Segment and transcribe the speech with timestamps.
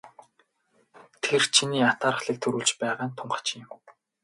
[1.23, 3.79] Тэр чиний атаархлыг төрүүлж байгаа нь тун хачин юм.